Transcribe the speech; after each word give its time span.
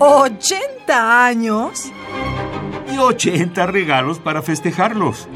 ¿80 0.00 0.88
años? 0.88 1.92
Y 2.90 2.96
80 2.96 3.66
regalos 3.66 4.18
para 4.18 4.40
festejarlos. 4.40 5.28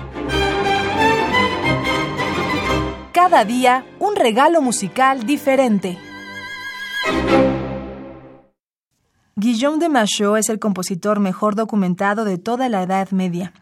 Cada 3.13 3.45
día 3.45 3.85
un 3.99 4.17
regalo 4.17 4.63
musical 4.63 5.27
diferente. 5.27 5.99
Guillaume 9.37 9.77
de 9.79 9.91
Machaut 9.91 10.39
es 10.39 10.49
el 10.49 10.59
compositor 10.59 11.21
mejor 11.21 11.57
documentado 11.57 12.25
de 12.25 12.39
toda 12.39 12.71
la 12.71 12.85
Edad 12.85 13.11
Media. 13.11 13.53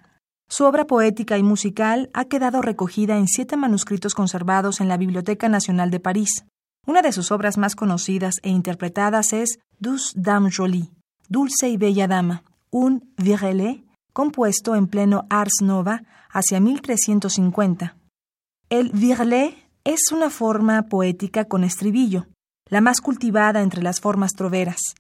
Su 0.49 0.67
obra 0.67 0.87
poética 0.87 1.37
y 1.37 1.43
musical 1.43 2.11
ha 2.15 2.27
quedado 2.27 2.63
recogida 2.63 3.17
en 3.17 3.27
siete 3.27 3.57
manuscritos 3.57 4.15
conservados 4.15 4.81
en 4.81 4.87
la 4.87 4.99
Biblioteca 4.99 5.49
Nacional 5.49 5.91
de 5.91 5.99
París. 5.99 6.45
Una 6.87 7.01
de 7.01 7.13
sus 7.13 7.31
obras 7.31 7.59
más 7.59 7.77
conocidas 7.77 8.37
e 8.43 8.51
interpretadas 8.51 9.33
es 9.33 9.59
Douce 9.79 10.13
Dame 10.17 10.51
Jolie, 10.51 10.91
Dulce 11.33 11.71
y 11.71 11.79
Bella 11.79 12.07
Dama, 12.09 12.45
un 12.71 13.11
virelais 13.17 13.85
compuesto 14.13 14.77
en 14.77 14.87
pleno 14.87 15.25
Ars 15.31 15.63
Nova 15.63 16.03
hacia 16.29 16.61
1350. 16.61 17.97
El 18.69 18.91
virelais 18.91 19.55
es 19.83 20.13
una 20.13 20.29
forma 20.29 20.83
poética 20.91 21.47
con 21.47 21.65
estribillo, 21.65 22.27
la 22.69 22.83
más 22.83 23.01
cultivada 23.01 23.63
entre 23.63 23.83
las 23.83 24.03
formas 24.03 24.33
troveras. 24.33 24.95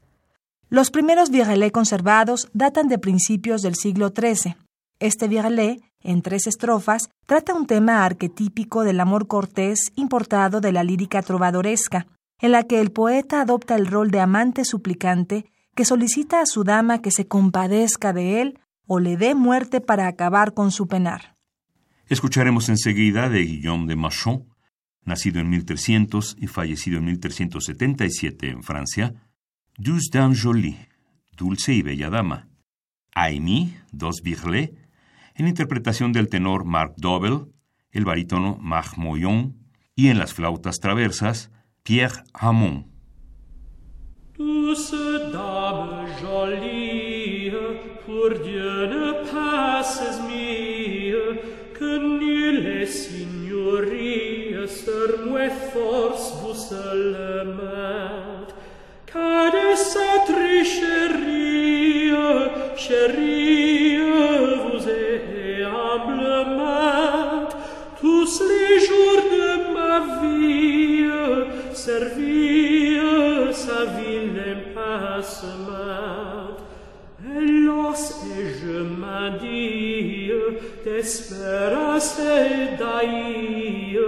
Los 0.70 0.90
primeros 0.90 1.28
virelais 1.28 1.70
conservados 1.70 2.48
datan 2.54 2.88
de 2.88 2.98
principios 2.98 3.60
del 3.60 3.74
siglo 3.74 4.08
XIII. 4.08 4.56
Este 5.00 5.28
virelais, 5.28 5.82
en 6.00 6.22
tres 6.22 6.46
estrofas, 6.46 7.10
trata 7.26 7.52
un 7.52 7.66
tema 7.66 8.06
arquetípico 8.06 8.84
del 8.84 9.00
amor 9.00 9.26
cortés 9.26 9.92
importado 9.96 10.62
de 10.62 10.72
la 10.72 10.82
lírica 10.82 11.20
trovadoresca, 11.20 12.06
en 12.40 12.52
la 12.52 12.62
que 12.64 12.80
el 12.80 12.90
poeta 12.90 13.42
adopta 13.42 13.74
el 13.74 13.86
rol 13.86 14.10
de 14.10 14.20
amante 14.20 14.64
suplicante 14.64 15.51
que 15.74 15.84
solicita 15.84 16.40
a 16.40 16.46
su 16.46 16.64
dama 16.64 17.00
que 17.00 17.10
se 17.10 17.26
compadezca 17.26 18.12
de 18.12 18.42
él 18.42 18.58
o 18.86 19.00
le 19.00 19.16
dé 19.16 19.34
muerte 19.34 19.80
para 19.80 20.06
acabar 20.06 20.54
con 20.54 20.70
su 20.70 20.86
penar. 20.86 21.36
Escucharemos 22.06 22.68
enseguida 22.68 23.28
de 23.28 23.42
Guillaume 23.42 23.86
de 23.86 23.96
Machon, 23.96 24.48
nacido 25.04 25.40
en 25.40 25.48
1300 25.50 26.36
y 26.38 26.46
fallecido 26.46 26.98
en 26.98 27.06
1377 27.06 28.50
en 28.50 28.62
Francia, 28.62 29.14
Douce 29.78 30.10
Dame 30.12 30.36
Jolie, 30.36 30.88
Dulce 31.36 31.72
y 31.72 31.82
Bella 31.82 32.10
Dama. 32.10 32.48
Aimee, 33.14 33.74
Dos 33.92 34.22
Virlets, 34.22 34.76
en 35.34 35.48
interpretación 35.48 36.12
del 36.12 36.28
tenor 36.28 36.64
Marc 36.64 36.94
Dobel, 36.96 37.46
el 37.90 38.04
barítono 38.04 38.58
Marc 38.60 38.96
Moyon 38.96 39.56
y 39.94 40.08
en 40.08 40.18
las 40.18 40.34
flautas 40.34 40.78
traversas 40.80 41.50
Pierre 41.82 42.22
Hamon. 42.34 42.91
douce 44.62 44.94
dame 45.32 46.06
jolie, 46.20 47.52
pour 48.06 48.30
Dieu 48.46 48.86
ne 48.94 49.06
passes 49.30 50.20
mie, 50.28 51.12
que 51.74 51.92
nulle 52.20 52.86
signorie 52.86 54.54
sur 54.68 55.10
moi 55.26 55.48
force 55.72 56.26
vous 56.40 56.58
seulement. 56.70 58.10
Car 59.10 59.50
de 59.56 59.68
sa 59.90 60.10
tricherie, 60.30 62.12
chérie, 62.84 63.98
vous 64.62 64.84
est 64.88 65.64
humblement, 65.86 67.48
tous 68.00 68.34
les 68.50 68.72
jours 68.88 69.22
de 69.38 69.48
ma 69.76 69.96
vie, 70.20 71.10
servie 71.74 72.31
passement. 75.32 76.56
Hélas, 77.24 78.24
et 78.36 78.46
je 78.60 78.82
m'en 78.82 79.38
dis, 79.40 80.30
d'espérance 80.84 82.18
et 82.18 82.76
d'aïe, 82.76 83.98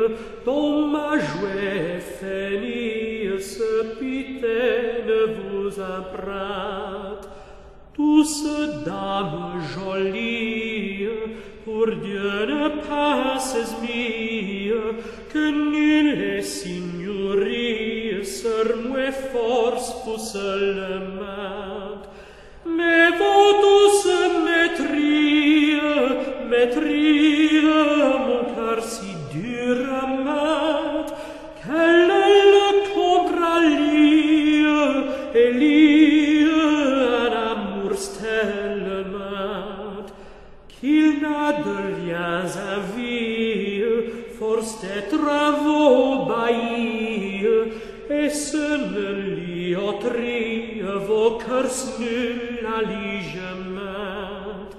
dont 0.44 0.88
ma 0.88 1.18
joie 1.18 2.00
finie, 2.18 3.40
ce 3.40 3.98
pitaine 3.98 5.12
vous 5.38 5.80
emprunte. 5.80 7.28
Douce 7.96 8.44
dame 8.84 9.62
jolie, 9.74 11.06
pour 11.64 11.86
Dieu 11.86 12.46
ne 12.46 12.68
passes 12.88 13.76
mie, 13.80 14.72
que 15.32 15.50
nul 15.70 16.20
est 16.20 16.42
me 19.04 19.12
fors 19.12 19.87
pusellement, 20.04 20.88
me 22.65 23.10
votus 23.20 24.00
me 24.47 24.62
trie, 24.78 25.81
me 26.50 26.62
mon 28.26 28.44
car 28.54 28.78
si 28.93 29.12
duram 29.32 30.13
traverse 51.54 51.98
nulle 51.98 52.62
la 52.62 52.82
ligemette. 52.82 54.76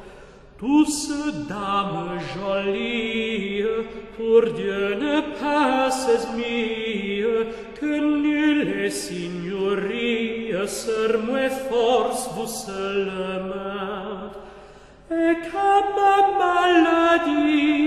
Tous 0.58 1.12
dames 1.47 2.19
jolies, 2.36 3.63
pour 4.16 4.41
Dieu 4.53 4.96
ne 4.96 5.22
passes 5.40 6.28
mie, 6.35 7.24
que 7.80 8.00
nulle 8.22 8.91
signorie 8.91 10.53
ser 10.66 11.18
mue 11.28 11.50
force 11.69 12.30
vous 12.35 12.47
seulement. 12.47 14.31
Et 15.12 15.35
qu'à 15.46 15.75
ma 15.97 16.18
maladie, 16.40 17.84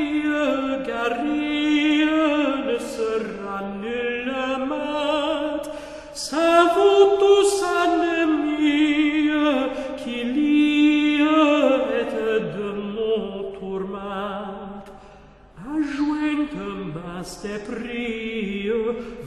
prie, 17.69 18.73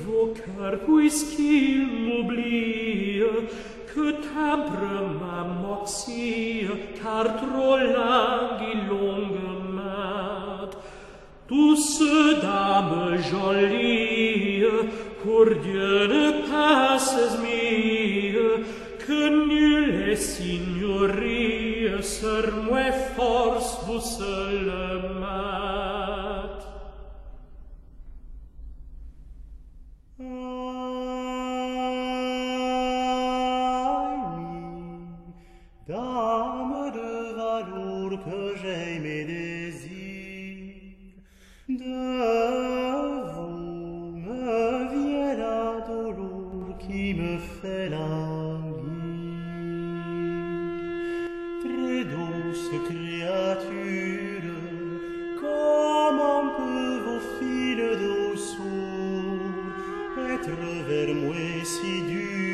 vocar 0.03 0.73
quisquil 0.85 1.87
m'oublie, 2.05 3.23
que 3.89 4.05
timbre 4.27 4.93
ma 5.19 5.39
moxie, 5.61 6.67
car 6.99 7.25
trop 7.39 7.77
langue 7.97 8.73
longue 8.89 9.49
mat. 9.75 10.71
Douce 11.47 12.39
dame 12.41 13.17
jolie, 13.29 14.65
pour 15.21 15.47
Dieu 15.65 16.07
ne 16.13 16.25
passes 16.49 17.37
mie, 17.43 18.33
que 19.05 19.21
nulle 19.49 20.17
signorie, 20.17 21.51
ser 22.01 22.51
mue 22.67 22.91
force 23.15 23.77
vous 23.85 24.01
être 60.41 60.87
vers 60.87 61.13
moi 61.13 61.35
si 61.63 62.01
dure, 62.09 62.50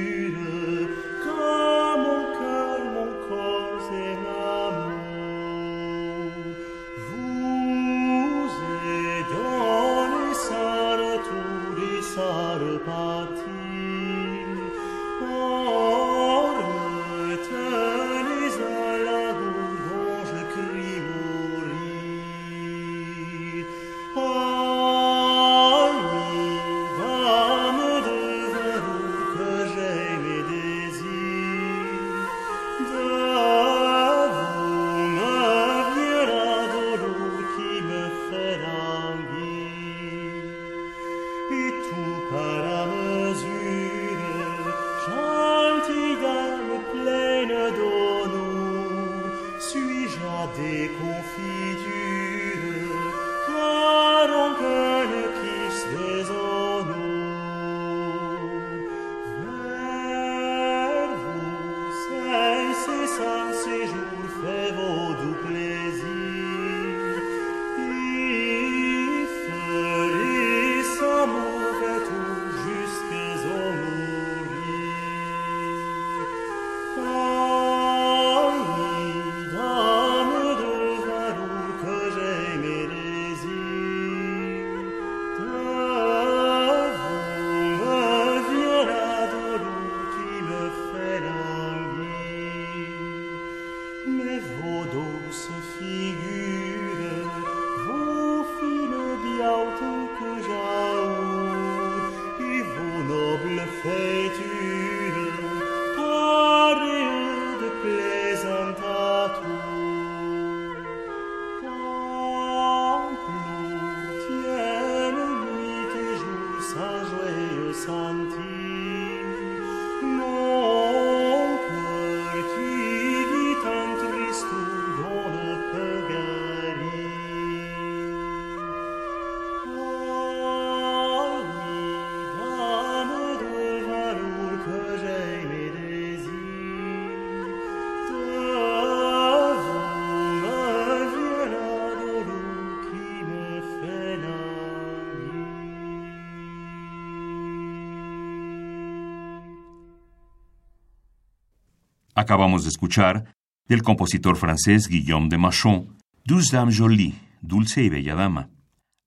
Acabamos 152.17 152.63
de 152.63 152.69
escuchar 152.69 153.35
del 153.67 153.83
compositor 153.83 154.37
francés 154.37 154.87
Guillaume 154.87 155.29
de 155.29 155.37
Machon, 155.37 155.99
Douce 156.25 156.57
Dame 156.57 156.75
Jolie, 156.75 157.13
Dulce 157.41 157.83
y 157.83 157.89
Bella 157.89 158.15
Dama, 158.15 158.49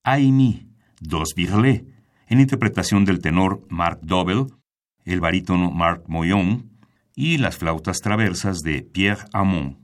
Aimee, 0.04 0.68
Dos 1.00 1.34
Virlets, 1.34 1.84
en 2.28 2.38
interpretación 2.38 3.04
del 3.04 3.18
tenor 3.18 3.66
Marc 3.68 3.98
Dobel, 4.02 4.46
el 5.04 5.18
barítono 5.18 5.72
Marc 5.72 6.04
Moyon 6.06 6.70
y 7.16 7.38
las 7.38 7.56
flautas 7.56 7.98
traversas 7.98 8.60
de 8.60 8.82
Pierre 8.82 9.24
Amon. 9.32 9.80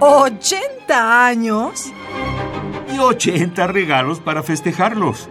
¿80 0.00 0.90
años? 0.90 1.90
Y 2.94 2.98
80 2.98 3.66
regalos 3.68 4.20
para 4.20 4.42
festejarlos. 4.42 5.30